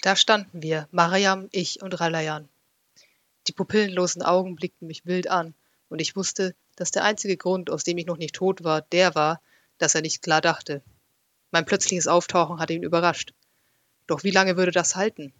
Da 0.00 0.16
standen 0.16 0.62
wir, 0.62 0.88
Mariam, 0.90 1.48
ich 1.50 1.82
und 1.82 2.00
Ralayan. 2.00 2.48
Die 3.46 3.52
pupillenlosen 3.52 4.22
Augen 4.22 4.56
blickten 4.56 4.86
mich 4.86 5.06
wild 5.06 5.28
an, 5.28 5.54
und 5.88 6.00
ich 6.00 6.16
wusste, 6.16 6.54
dass 6.76 6.90
der 6.90 7.04
einzige 7.04 7.36
Grund, 7.36 7.70
aus 7.70 7.84
dem 7.84 7.98
ich 7.98 8.06
noch 8.06 8.18
nicht 8.18 8.34
tot 8.34 8.62
war, 8.62 8.82
der 8.82 9.14
war, 9.14 9.40
dass 9.78 9.94
er 9.94 10.02
nicht 10.02 10.22
klar 10.22 10.40
dachte. 10.40 10.82
Mein 11.50 11.64
plötzliches 11.64 12.06
Auftauchen 12.06 12.60
hatte 12.60 12.74
ihn 12.74 12.82
überrascht. 12.82 13.32
Doch 14.06 14.22
wie 14.22 14.30
lange 14.30 14.56
würde 14.56 14.70
das 14.70 14.96
halten? 14.96 15.32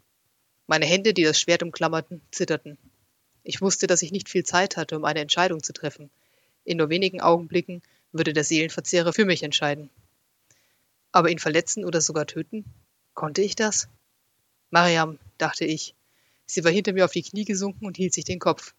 Meine 0.71 0.85
Hände, 0.85 1.15
die 1.15 1.25
das 1.25 1.41
Schwert 1.41 1.63
umklammerten, 1.63 2.21
zitterten. 2.31 2.77
Ich 3.43 3.63
wusste, 3.63 3.87
dass 3.87 4.03
ich 4.03 4.13
nicht 4.13 4.29
viel 4.29 4.45
Zeit 4.45 4.77
hatte, 4.77 4.99
um 4.99 5.07
eine 5.07 5.21
Entscheidung 5.21 5.63
zu 5.63 5.73
treffen. 5.73 6.11
In 6.65 6.77
nur 6.77 6.91
wenigen 6.91 7.23
Augenblicken 7.23 7.83
würde 8.13 8.35
der 8.35 8.45
Seelenverzehrer 8.45 9.15
für 9.15 9.25
mich 9.25 9.43
entscheiden. 9.43 9.89
Aber 11.11 11.31
ihn 11.31 11.39
verletzen 11.39 11.87
oder 11.87 12.03
sogar 12.03 12.27
töten? 12.27 12.67
Konnte 13.15 13.41
ich 13.41 13.57
das? 13.57 13.89
Mariam, 14.69 15.19
dachte 15.39 15.65
ich. 15.65 15.95
Sie 16.45 16.63
war 16.65 16.71
hinter 16.71 16.93
mir 16.93 17.07
auf 17.07 17.13
die 17.13 17.23
Knie 17.23 17.47
gesunken 17.47 17.87
und 17.87 17.97
hielt 17.97 18.13
sich 18.13 18.27
den 18.27 18.39
Kopf. 18.39 18.75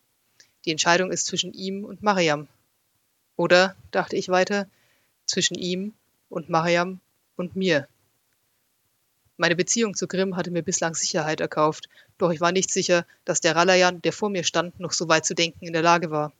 Die 0.65 0.71
Entscheidung 0.71 1.11
ist 1.11 1.25
zwischen 1.25 1.53
ihm 1.53 1.85
und 1.85 2.03
Mariam. 2.03 2.47
Oder, 3.35 3.75
dachte 3.89 4.15
ich 4.15 4.29
weiter, 4.29 4.69
zwischen 5.25 5.55
ihm 5.55 5.95
und 6.29 6.49
Mariam 6.49 6.99
und 7.35 7.55
mir. 7.55 7.87
Meine 9.41 9.55
Beziehung 9.55 9.95
zu 9.95 10.05
Grimm 10.05 10.35
hatte 10.35 10.51
mir 10.51 10.63
bislang 10.63 10.95
Sicherheit 10.95 11.39
erkauft, 11.39 11.87
doch 12.17 12.31
ich 12.31 12.41
war 12.41 12.51
nicht 12.51 12.69
sicher, 12.69 13.07
dass 13.23 13.39
der 13.39 13.55
Ralayan, 13.55 14.01
der 14.01 14.11
vor 14.11 14.29
mir 14.29 14.43
stand, 14.43 14.81
noch 14.81 14.91
so 14.91 15.07
weit 15.07 15.25
zu 15.25 15.33
denken 15.33 15.65
in 15.65 15.71
der 15.71 15.81
Lage 15.81 16.11
war. 16.11 16.33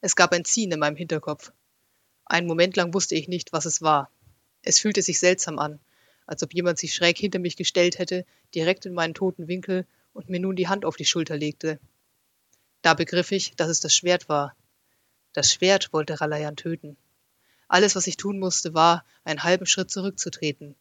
Es 0.00 0.14
gab 0.14 0.30
ein 0.32 0.44
Ziehen 0.44 0.70
in 0.70 0.78
meinem 0.78 0.94
Hinterkopf. 0.94 1.50
Einen 2.26 2.46
Moment 2.46 2.76
lang 2.76 2.94
wusste 2.94 3.16
ich 3.16 3.26
nicht, 3.26 3.52
was 3.52 3.66
es 3.66 3.82
war. 3.82 4.08
Es 4.62 4.78
fühlte 4.78 5.02
sich 5.02 5.18
seltsam 5.18 5.58
an, 5.58 5.80
als 6.26 6.44
ob 6.44 6.54
jemand 6.54 6.78
sich 6.78 6.94
schräg 6.94 7.18
hinter 7.18 7.40
mich 7.40 7.56
gestellt 7.56 7.98
hätte, 7.98 8.24
direkt 8.54 8.86
in 8.86 8.94
meinen 8.94 9.14
toten 9.14 9.48
Winkel 9.48 9.84
und 10.12 10.28
mir 10.28 10.38
nun 10.38 10.54
die 10.54 10.68
Hand 10.68 10.84
auf 10.84 10.94
die 10.94 11.04
Schulter 11.04 11.36
legte. 11.36 11.80
Da 12.82 12.94
begriff 12.94 13.32
ich, 13.32 13.56
dass 13.56 13.68
es 13.68 13.80
das 13.80 13.96
Schwert 13.96 14.28
war. 14.28 14.54
Das 15.32 15.52
Schwert 15.52 15.92
wollte 15.92 16.20
Ralayan 16.20 16.54
töten. 16.54 16.96
Alles, 17.66 17.96
was 17.96 18.06
ich 18.06 18.16
tun 18.16 18.38
musste, 18.38 18.74
war, 18.74 19.04
einen 19.24 19.42
halben 19.42 19.66
Schritt 19.66 19.90
zurückzutreten. 19.90 20.76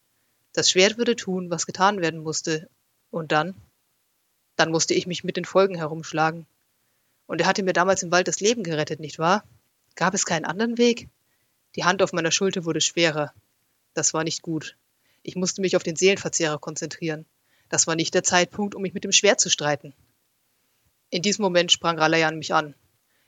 Das 0.54 0.70
Schwert 0.70 0.98
würde 0.98 1.16
tun, 1.16 1.50
was 1.50 1.66
getan 1.66 2.00
werden 2.02 2.22
musste. 2.22 2.70
Und 3.10 3.32
dann? 3.32 3.56
Dann 4.56 4.70
musste 4.72 4.94
ich 4.94 5.08
mich 5.08 5.24
mit 5.24 5.36
den 5.36 5.46
Folgen 5.46 5.76
herumschlagen. 5.76 6.46
Und 7.26 7.42
er 7.42 7.48
hatte 7.48 7.64
mir 7.64 7.74
damals 7.74 8.04
im 8.04 8.12
Wald 8.12 8.28
das 8.28 8.40
Leben 8.40 8.64
gerettet, 8.64 9.00
nicht 9.00 9.18
wahr? 9.18 9.44
Gab 9.96 10.14
es 10.14 10.26
keinen 10.26 10.46
anderen 10.46 10.78
Weg? 10.78 11.10
Die 11.76 11.84
Hand 11.84 12.04
auf 12.04 12.14
meiner 12.14 12.32
Schulter 12.32 12.66
wurde 12.66 12.82
schwerer. 12.82 13.34
Das 13.96 14.14
war 14.14 14.24
nicht 14.24 14.44
gut. 14.44 14.78
Ich 15.24 15.36
musste 15.36 15.62
mich 15.62 15.76
auf 15.76 15.84
den 15.84 15.96
Seelenverzehrer 15.96 16.60
konzentrieren. 16.60 17.26
Das 17.70 17.88
war 17.88 17.96
nicht 17.96 18.14
der 18.14 18.24
Zeitpunkt, 18.24 18.76
um 18.76 18.84
mich 18.84 18.94
mit 18.94 19.04
dem 19.04 19.12
Schwert 19.12 19.40
zu 19.40 19.50
streiten. 19.50 19.94
In 21.10 21.24
diesem 21.24 21.42
Moment 21.42 21.72
sprang 21.72 21.98
Ralayan 21.98 22.38
mich 22.38 22.54
an. 22.54 22.76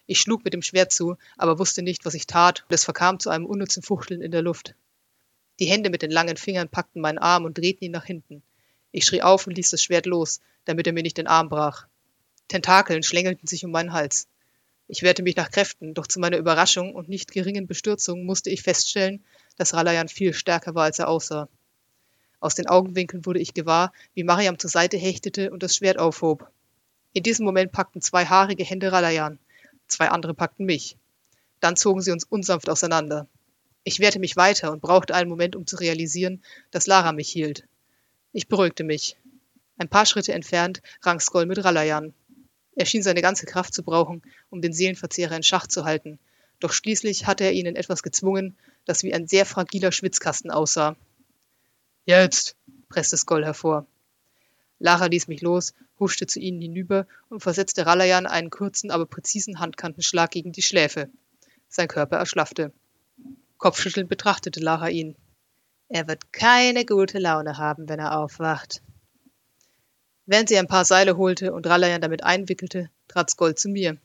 Ich 0.05 0.20
schlug 0.20 0.44
mit 0.44 0.53
dem 0.53 0.62
Schwert 0.62 0.91
zu, 0.91 1.17
aber 1.38 1.58
wusste 1.58 1.82
nicht, 1.82 2.05
was 2.05 2.13
ich 2.13 2.27
tat, 2.27 2.63
und 2.67 2.74
es 2.75 2.84
verkam 2.84 3.20
zu 3.20 3.32
einem 3.32 3.46
unnützen 3.46 3.82
Fuchteln 3.82 4.22
in 4.22 4.32
der 4.32 4.44
Luft. 4.44 4.75
Die 5.60 5.68
Hände 5.68 5.90
mit 5.90 6.02
den 6.02 6.12
langen 6.12 6.38
Fingern 6.38 6.70
packten 6.70 7.02
meinen 7.02 7.18
Arm 7.18 7.46
und 7.46 7.58
drehten 7.58 7.86
ihn 7.86 7.92
nach 7.92 8.06
hinten. 8.06 8.44
Ich 8.92 9.06
schrie 9.06 9.22
auf 9.22 9.48
und 9.48 9.56
ließ 9.56 9.70
das 9.70 9.82
Schwert 9.82 10.06
los, 10.06 10.42
damit 10.66 10.88
er 10.88 10.94
mir 10.94 11.04
nicht 11.04 11.18
den 11.18 11.28
Arm 11.28 11.50
brach. 11.50 11.88
Tentakeln 12.48 13.04
schlängelten 13.04 13.48
sich 13.48 13.66
um 13.66 13.72
meinen 13.72 13.94
Hals. 13.94 14.28
Ich 14.88 15.02
wehrte 15.02 15.24
mich 15.24 15.36
nach 15.36 15.50
Kräften, 15.50 15.94
doch 15.94 16.08
zu 16.08 16.20
meiner 16.20 16.38
Überraschung 16.38 16.94
und 16.94 17.10
nicht 17.10 17.32
geringen 17.32 17.68
Bestürzung 17.68 18.24
musste 18.26 18.50
ich 18.50 18.62
feststellen, 18.62 19.24
dass 19.58 19.74
Ralayan 19.74 20.10
viel 20.10 20.34
stärker 20.34 20.76
war, 20.76 20.84
als 20.84 21.00
er 21.00 21.08
aussah. 21.08 21.50
Aus 22.40 22.54
den 22.54 22.68
Augenwinkeln 22.68 23.26
wurde 23.26 23.40
ich 23.40 23.54
gewahr, 23.54 23.92
wie 24.14 24.24
Mariam 24.24 24.60
zur 24.60 24.70
Seite 24.70 24.98
hechtete 24.98 25.52
und 25.52 25.64
das 25.64 25.76
Schwert 25.76 25.98
aufhob. 25.98 26.52
In 27.14 27.24
diesem 27.24 27.46
Moment 27.46 27.72
packten 27.72 28.02
zwei 28.02 28.26
haarige 28.26 28.64
Hände 28.64 28.92
Ralayan. 28.92 29.40
Zwei 29.88 30.10
andere 30.10 30.34
packten 30.34 30.66
mich. 30.66 30.98
Dann 31.62 31.76
zogen 31.76 32.02
sie 32.02 32.12
uns 32.12 32.26
unsanft 32.26 32.70
auseinander. 32.70 33.28
Ich 33.88 34.00
wehrte 34.00 34.20
mich 34.20 34.36
weiter 34.36 34.72
und 34.72 34.82
brauchte 34.82 35.13
einen 35.13 35.30
Moment, 35.30 35.56
um 35.56 35.68
zu 35.68 35.77
realisieren, 35.77 36.44
dass 36.72 36.88
Lara 36.88 37.13
mich 37.13 37.30
hielt. 37.30 37.68
Ich 38.34 38.48
beruhigte 38.48 38.84
mich. 38.84 39.15
Ein 39.77 39.89
paar 39.89 40.08
Schritte 40.08 40.34
entfernt 40.34 40.82
rang 41.04 41.20
Skoll 41.20 41.46
mit 41.46 41.63
Ralayan. 41.63 42.13
Er 42.75 42.86
schien 42.86 43.04
seine 43.04 43.22
ganze 43.22 43.46
Kraft 43.46 43.75
zu 43.75 43.84
brauchen, 43.84 44.24
um 44.50 44.62
den 44.62 44.74
Seelenverzehrer 44.74 45.36
in 45.36 45.44
Schach 45.44 45.68
zu 45.68 45.86
halten, 45.86 46.20
doch 46.60 46.74
schließlich 46.74 47.27
hatte 47.27 47.44
er 47.44 47.54
ihn 47.54 47.68
in 47.68 47.75
etwas 47.75 48.01
gezwungen, 48.01 48.58
das 48.86 49.04
wie 49.04 49.13
ein 49.13 49.27
sehr 49.27 49.46
fragiler 49.46 49.92
Schwitzkasten 49.92 50.50
aussah. 50.50 50.96
Jetzt, 52.06 52.56
presste 52.89 53.18
Skoll 53.18 53.46
hervor. 53.46 53.86
Lara 54.80 55.06
ließ 55.06 55.27
mich 55.27 55.42
los, 55.42 55.74
huschte 56.00 56.25
zu 56.25 56.39
ihnen 56.39 56.60
hinüber 56.60 57.08
und 57.30 57.42
versetzte 57.42 57.86
Ralayan 57.86 58.25
einen 58.25 58.50
kurzen, 58.50 58.89
aber 58.89 59.06
präzisen 59.06 59.60
Handkantenschlag 59.60 60.32
gegen 60.32 60.51
die 60.54 60.62
Schläfe. 60.62 61.10
Sein 61.68 61.88
Körper 61.88 62.18
erschlaffte. 62.18 62.74
Kopfschüttelnd 63.65 64.07
betrachtete 64.10 64.60
Lara 64.60 64.89
ihn. 64.89 65.15
Er 65.89 66.07
wird 66.07 66.31
keine 66.31 66.86
gute 66.86 67.17
Laune 67.17 67.57
haben, 67.57 67.89
wenn 67.89 67.98
er 67.98 68.19
aufwacht. 68.19 68.84
Während 70.27 70.50
sie 70.50 70.60
ein 70.60 70.67
paar 70.67 70.86
Seile 70.86 71.17
holte 71.17 71.51
und 71.51 71.65
Ralayan 71.65 72.00
damit 72.00 72.24
einwickelte, 72.24 72.91
trat 73.07 73.31
Skoll 73.31 73.55
zu 73.55 73.69
mir. 73.69 73.98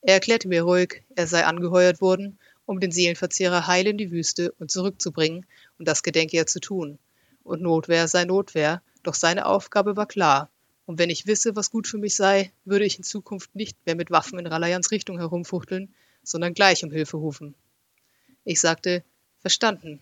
Er 0.00 0.14
erklärte 0.14 0.48
mir 0.48 0.62
ruhig, 0.62 1.04
er 1.16 1.26
sei 1.26 1.44
angeheuert 1.44 2.00
worden, 2.00 2.38
um 2.64 2.80
den 2.80 2.92
Seelenverzehrer 2.92 3.66
heil 3.66 3.88
in 3.88 3.98
die 3.98 4.10
Wüste 4.10 4.52
und 4.52 4.70
zurückzubringen, 4.70 5.44
und 5.78 5.86
das 5.86 6.02
gedenke 6.02 6.38
er 6.38 6.46
zu 6.46 6.58
tun. 6.58 6.98
Und 7.42 7.60
Notwehr 7.60 8.08
sei 8.08 8.24
Notwehr, 8.24 8.80
doch 9.02 9.12
seine 9.12 9.44
Aufgabe 9.44 9.96
war 9.96 10.06
klar. 10.06 10.48
Und 10.86 10.98
wenn 10.98 11.10
ich 11.10 11.26
wisse, 11.26 11.54
was 11.56 11.70
gut 11.70 11.86
für 11.86 11.98
mich 11.98 12.14
sei, 12.14 12.54
würde 12.64 12.86
ich 12.86 12.96
in 12.96 13.04
Zukunft 13.04 13.54
nicht 13.54 13.76
mehr 13.84 13.96
mit 13.96 14.10
Waffen 14.10 14.38
in 14.38 14.46
Ralayans 14.46 14.92
Richtung 14.92 15.18
herumfuchteln, 15.18 15.92
sondern 16.22 16.54
gleich 16.54 16.82
um 16.82 16.90
Hilfe 16.90 17.18
rufen. 17.18 17.54
Ich 18.44 18.60
sagte, 18.60 19.02
verstanden. 19.40 20.00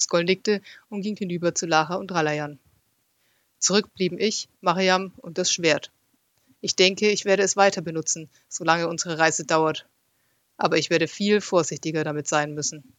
Skoll 0.00 0.24
nickte 0.24 0.62
und 0.88 1.02
ging 1.02 1.16
hinüber 1.16 1.54
zu 1.54 1.66
Lara 1.66 1.96
und 1.96 2.12
Ralayan. 2.12 2.58
Zurück 3.58 3.92
blieben 3.94 4.18
ich, 4.18 4.48
Mariam 4.60 5.12
und 5.16 5.38
das 5.38 5.52
Schwert. 5.52 5.90
Ich 6.60 6.76
denke, 6.76 7.10
ich 7.10 7.24
werde 7.24 7.42
es 7.42 7.56
weiter 7.56 7.82
benutzen, 7.82 8.28
solange 8.48 8.88
unsere 8.88 9.18
Reise 9.18 9.44
dauert. 9.44 9.86
Aber 10.56 10.78
ich 10.78 10.90
werde 10.90 11.08
viel 11.08 11.40
vorsichtiger 11.40 12.04
damit 12.04 12.26
sein 12.28 12.54
müssen. 12.54 12.92